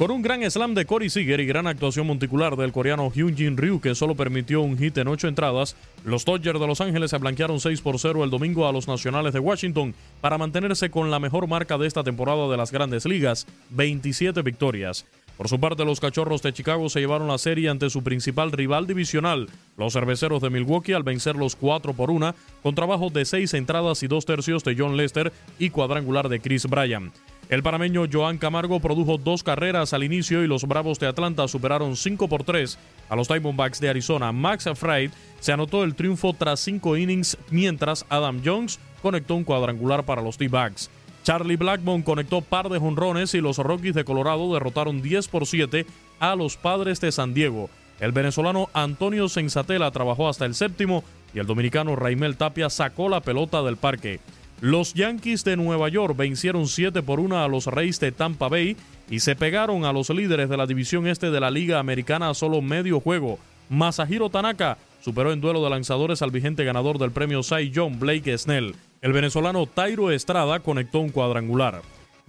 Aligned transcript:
Con 0.00 0.12
un 0.12 0.22
gran 0.22 0.50
slam 0.50 0.72
de 0.72 0.86
Corey 0.86 1.10
Seager 1.10 1.40
y 1.40 1.44
gran 1.44 1.66
actuación 1.66 2.06
monticular 2.06 2.56
del 2.56 2.72
coreano 2.72 3.12
Hyunjin 3.14 3.58
Ryu, 3.58 3.82
que 3.82 3.94
solo 3.94 4.14
permitió 4.14 4.62
un 4.62 4.78
hit 4.78 4.96
en 4.96 5.08
ocho 5.08 5.28
entradas, 5.28 5.76
los 6.06 6.24
Dodgers 6.24 6.58
de 6.58 6.66
Los 6.66 6.80
Ángeles 6.80 7.10
se 7.10 7.18
blanquearon 7.18 7.60
6 7.60 7.82
por 7.82 7.98
0 7.98 8.24
el 8.24 8.30
domingo 8.30 8.66
a 8.66 8.72
los 8.72 8.88
Nacionales 8.88 9.34
de 9.34 9.40
Washington 9.40 9.94
para 10.22 10.38
mantenerse 10.38 10.90
con 10.90 11.10
la 11.10 11.20
mejor 11.20 11.46
marca 11.48 11.76
de 11.76 11.86
esta 11.86 12.02
temporada 12.02 12.48
de 12.48 12.56
las 12.56 12.72
grandes 12.72 13.04
ligas, 13.04 13.46
27 13.72 14.40
victorias. 14.40 15.04
Por 15.36 15.50
su 15.50 15.60
parte, 15.60 15.84
los 15.84 16.00
Cachorros 16.00 16.40
de 16.40 16.54
Chicago 16.54 16.88
se 16.88 17.00
llevaron 17.00 17.28
la 17.28 17.36
serie 17.36 17.68
ante 17.68 17.90
su 17.90 18.02
principal 18.02 18.52
rival 18.52 18.86
divisional, 18.86 19.50
los 19.76 19.92
Cerveceros 19.92 20.40
de 20.40 20.48
Milwaukee, 20.48 20.94
al 20.94 21.02
vencerlos 21.02 21.56
4 21.56 21.92
por 21.92 22.10
1, 22.10 22.34
con 22.62 22.74
trabajo 22.74 23.10
de 23.10 23.26
6 23.26 23.52
entradas 23.52 24.02
y 24.02 24.06
2 24.06 24.24
tercios 24.24 24.64
de 24.64 24.76
John 24.78 24.96
Lester 24.96 25.30
y 25.58 25.68
cuadrangular 25.68 26.30
de 26.30 26.40
Chris 26.40 26.64
Bryan. 26.64 27.12
El 27.50 27.64
panameño 27.64 28.04
Joan 28.10 28.38
Camargo 28.38 28.78
produjo 28.78 29.18
dos 29.18 29.42
carreras 29.42 29.92
al 29.92 30.04
inicio 30.04 30.44
y 30.44 30.46
los 30.46 30.68
Bravos 30.68 31.00
de 31.00 31.08
Atlanta 31.08 31.48
superaron 31.48 31.96
5 31.96 32.28
por 32.28 32.44
3 32.44 32.78
a 33.08 33.16
los 33.16 33.26
Diamondbacks 33.26 33.80
de 33.80 33.88
Arizona. 33.88 34.30
Max 34.30 34.68
Fried 34.76 35.10
se 35.40 35.50
anotó 35.50 35.82
el 35.82 35.96
triunfo 35.96 36.32
tras 36.32 36.60
5 36.60 36.96
innings, 36.96 37.36
mientras 37.50 38.06
Adam 38.08 38.40
Jones 38.44 38.78
conectó 39.02 39.34
un 39.34 39.42
cuadrangular 39.42 40.04
para 40.04 40.22
los 40.22 40.38
D-Backs. 40.38 40.90
Charlie 41.24 41.56
Blackmon 41.56 42.02
conectó 42.02 42.40
par 42.40 42.68
de 42.68 42.78
jonrones 42.78 43.34
y 43.34 43.40
los 43.40 43.58
Rockies 43.58 43.94
de 43.94 44.04
Colorado 44.04 44.54
derrotaron 44.54 45.02
10 45.02 45.26
por 45.26 45.44
7 45.44 45.86
a 46.20 46.36
los 46.36 46.56
Padres 46.56 47.00
de 47.00 47.10
San 47.10 47.34
Diego. 47.34 47.68
El 47.98 48.12
venezolano 48.12 48.70
Antonio 48.74 49.28
Sensatela 49.28 49.90
trabajó 49.90 50.28
hasta 50.28 50.46
el 50.46 50.54
séptimo 50.54 51.02
y 51.34 51.40
el 51.40 51.46
dominicano 51.46 51.96
Raimel 51.96 52.36
Tapia 52.36 52.70
sacó 52.70 53.08
la 53.08 53.20
pelota 53.20 53.60
del 53.64 53.76
parque. 53.76 54.20
Los 54.60 54.92
Yankees 54.92 55.42
de 55.44 55.56
Nueva 55.56 55.88
York 55.88 56.14
vencieron 56.14 56.68
7 56.68 57.02
por 57.02 57.18
1 57.18 57.42
a 57.42 57.48
los 57.48 57.66
Reyes 57.66 57.98
de 57.98 58.12
Tampa 58.12 58.48
Bay 58.48 58.76
y 59.08 59.20
se 59.20 59.34
pegaron 59.34 59.86
a 59.86 59.92
los 59.92 60.10
líderes 60.10 60.50
de 60.50 60.56
la 60.58 60.66
división 60.66 61.06
este 61.06 61.30
de 61.30 61.40
la 61.40 61.50
Liga 61.50 61.78
Americana 61.78 62.28
a 62.28 62.34
solo 62.34 62.60
medio 62.60 63.00
juego. 63.00 63.38
Masahiro 63.70 64.28
Tanaka 64.28 64.76
superó 65.00 65.32
en 65.32 65.40
duelo 65.40 65.64
de 65.64 65.70
lanzadores 65.70 66.20
al 66.20 66.30
vigente 66.30 66.64
ganador 66.64 66.98
del 66.98 67.10
premio 67.10 67.42
Cy 67.42 67.70
Young, 67.70 67.98
Blake 67.98 68.36
Snell. 68.36 68.74
El 69.00 69.14
venezolano 69.14 69.64
Tairo 69.64 70.10
Estrada 70.10 70.60
conectó 70.60 71.00
un 71.00 71.08
cuadrangular. 71.08 71.80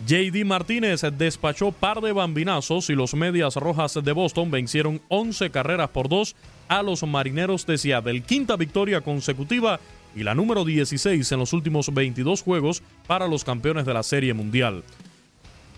JD 0.07 0.45
Martínez 0.45 1.01
despachó 1.17 1.73
par 1.73 1.99
de 1.99 2.13
bambinazos 2.13 2.89
y 2.89 2.93
los 2.93 3.13
Medias 3.13 3.57
Rojas 3.57 3.99
de 4.01 4.11
Boston 4.13 4.49
vencieron 4.49 5.01
11 5.09 5.51
carreras 5.51 5.89
por 5.89 6.07
2 6.07 6.35
a 6.69 6.81
los 6.81 7.03
Marineros 7.03 7.65
de 7.65 7.77
Seattle. 7.77 8.21
Quinta 8.21 8.55
victoria 8.55 9.01
consecutiva 9.01 9.79
y 10.15 10.23
la 10.23 10.35
número 10.35 10.65
16 10.65 11.31
en 11.31 11.39
los 11.39 11.53
últimos 11.53 11.93
22 11.93 12.41
juegos 12.41 12.83
para 13.07 13.27
los 13.27 13.43
campeones 13.43 13.85
de 13.85 13.93
la 13.93 14.03
Serie 14.03 14.33
Mundial. 14.33 14.83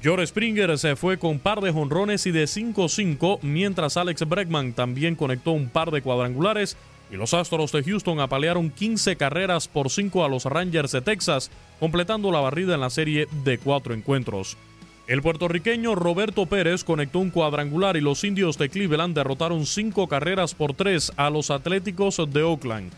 George 0.02 0.28
Springer 0.28 0.78
se 0.78 0.96
fue 0.96 1.18
con 1.18 1.40
par 1.40 1.62
de 1.62 1.72
jonrones 1.72 2.26
y 2.26 2.32
de 2.32 2.44
5-5, 2.44 3.40
mientras 3.42 3.96
Alex 3.96 4.28
Bregman 4.28 4.74
también 4.74 5.16
conectó 5.16 5.52
un 5.52 5.70
par 5.70 5.92
de 5.92 6.02
cuadrangulares 6.02 6.76
y 7.12 7.16
los 7.16 7.34
Astros 7.34 7.72
de 7.72 7.84
Houston 7.84 8.20
apalearon 8.20 8.70
15 8.70 9.16
carreras 9.16 9.68
por 9.68 9.90
5 9.90 10.26
a 10.26 10.30
los 10.30 10.46
Rangers 10.46 10.92
de 10.92 11.02
Texas, 11.02 11.52
completando 11.80 12.32
la 12.32 12.40
barrida 12.40 12.74
en 12.74 12.82
la 12.82 12.90
serie 12.90 13.28
de 13.46 13.60
cuatro 13.60 13.94
encuentros. 13.94 14.58
El 15.06 15.22
puertorriqueño 15.22 15.96
Roberto 15.96 16.46
Pérez 16.46 16.84
conectó 16.84 17.20
un 17.20 17.30
cuadrangular 17.30 17.98
y 17.98 18.02
los 18.02 18.24
indios 18.24 18.58
de 18.58 18.70
Cleveland 18.70 19.16
derrotaron 19.16 19.66
5 19.66 20.08
carreras 20.08 20.56
por 20.56 20.74
3 20.74 21.14
a 21.18 21.30
los 21.30 21.52
Atléticos 21.52 22.20
de 22.30 22.42
Oakland. 22.42 22.92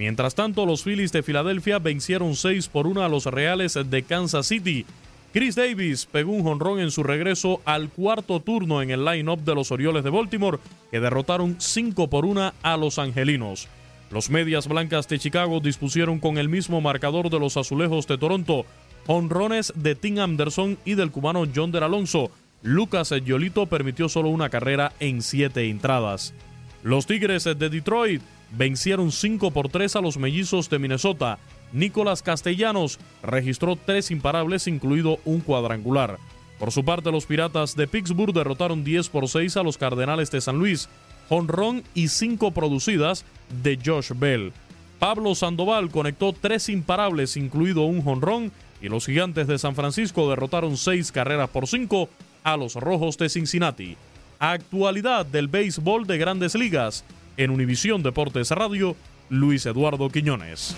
Mientras 0.00 0.34
tanto, 0.34 0.64
los 0.64 0.82
Phillies 0.82 1.12
de 1.12 1.22
Filadelfia 1.22 1.78
vencieron 1.78 2.34
6 2.34 2.68
por 2.68 2.86
1 2.86 3.04
a 3.04 3.08
los 3.10 3.26
Reales 3.26 3.74
de 3.74 4.02
Kansas 4.02 4.46
City. 4.46 4.86
Chris 5.34 5.56
Davis 5.56 6.06
pegó 6.06 6.32
un 6.32 6.42
jonrón 6.42 6.80
en 6.80 6.90
su 6.90 7.02
regreso 7.02 7.60
al 7.66 7.90
cuarto 7.90 8.40
turno 8.40 8.80
en 8.80 8.90
el 8.90 9.04
line-up 9.04 9.44
de 9.44 9.54
los 9.54 9.70
Orioles 9.70 10.02
de 10.02 10.08
Baltimore, 10.08 10.56
que 10.90 11.00
derrotaron 11.00 11.56
5 11.58 12.08
por 12.08 12.24
1 12.24 12.54
a 12.62 12.76
los 12.78 12.98
Angelinos. 12.98 13.68
Los 14.10 14.30
Medias 14.30 14.68
Blancas 14.68 15.06
de 15.06 15.18
Chicago 15.18 15.60
dispusieron 15.60 16.18
con 16.18 16.38
el 16.38 16.48
mismo 16.48 16.80
marcador 16.80 17.28
de 17.28 17.38
los 17.38 17.58
Azulejos 17.58 18.06
de 18.06 18.16
Toronto, 18.16 18.64
honrones 19.06 19.70
de 19.76 19.96
Tim 19.96 20.18
Anderson 20.18 20.78
y 20.86 20.94
del 20.94 21.10
cubano 21.10 21.44
John 21.54 21.72
Del 21.72 21.82
Alonso. 21.82 22.30
Lucas 22.62 23.12
Yolito 23.22 23.66
permitió 23.66 24.08
solo 24.08 24.30
una 24.30 24.48
carrera 24.48 24.94
en 24.98 25.20
7 25.20 25.68
entradas. 25.68 26.32
Los 26.82 27.06
Tigres 27.06 27.44
de 27.44 27.54
Detroit 27.54 28.22
vencieron 28.56 29.12
5 29.12 29.50
por 29.50 29.68
3 29.68 29.96
a 29.96 30.00
los 30.00 30.16
Mellizos 30.16 30.70
de 30.70 30.78
Minnesota. 30.78 31.38
Nicolás 31.72 32.22
Castellanos 32.22 32.98
registró 33.22 33.76
tres 33.76 34.10
imparables, 34.10 34.66
incluido 34.66 35.18
un 35.24 35.40
cuadrangular. 35.40 36.18
Por 36.58 36.72
su 36.72 36.84
parte, 36.84 37.12
los 37.12 37.26
Piratas 37.26 37.76
de 37.76 37.86
Pittsburgh 37.86 38.34
derrotaron 38.34 38.84
10 38.84 39.08
por 39.08 39.28
6 39.28 39.56
a 39.56 39.62
los 39.62 39.78
Cardenales 39.78 40.30
de 40.30 40.40
San 40.40 40.58
Luis. 40.58 40.88
Honrón 41.28 41.84
y 41.94 42.08
5 42.08 42.50
producidas 42.50 43.24
de 43.62 43.78
Josh 43.84 44.12
Bell. 44.16 44.52
Pablo 44.98 45.34
Sandoval 45.34 45.90
conectó 45.90 46.34
tres 46.34 46.68
imparables, 46.68 47.38
incluido 47.38 47.82
un 47.84 48.02
jonrón, 48.02 48.52
y 48.82 48.88
los 48.88 49.06
Gigantes 49.06 49.46
de 49.46 49.58
San 49.58 49.74
Francisco 49.74 50.28
derrotaron 50.28 50.76
seis 50.76 51.10
carreras 51.10 51.48
por 51.48 51.66
cinco 51.66 52.10
a 52.44 52.58
los 52.58 52.74
Rojos 52.74 53.16
de 53.16 53.30
Cincinnati. 53.30 53.96
Actualidad 54.42 55.26
del 55.26 55.48
béisbol 55.48 56.06
de 56.06 56.16
grandes 56.16 56.54
ligas. 56.54 57.04
En 57.36 57.50
Univisión 57.50 58.02
Deportes 58.02 58.50
Radio, 58.50 58.96
Luis 59.28 59.66
Eduardo 59.66 60.08
Quiñones. 60.08 60.74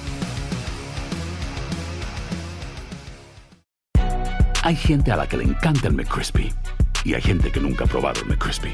Hay 4.65 4.75
gente 4.75 5.13
a 5.13 5.17
la 5.17 5.29
que 5.29 5.37
le 5.37 5.45
encanta 5.45 5.87
el 5.87 5.95
McCrispy 5.95 6.53
y 7.05 7.15
hay 7.15 7.23
gente 7.23 7.53
que 7.53 7.61
nunca 7.61 7.85
ha 7.85 7.87
probado 7.87 8.21
el 8.23 8.27
McCrispy. 8.27 8.73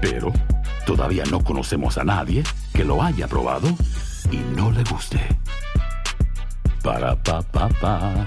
Pero 0.00 0.32
todavía 0.86 1.24
no 1.30 1.44
conocemos 1.44 1.98
a 1.98 2.04
nadie 2.04 2.42
que 2.72 2.84
lo 2.84 3.02
haya 3.02 3.28
probado 3.28 3.68
y 4.30 4.38
no 4.56 4.72
le 4.72 4.82
guste. 4.84 5.20
Para 6.82 7.16
pa 7.16 7.42
pa 7.42 7.68
pa. 7.68 8.26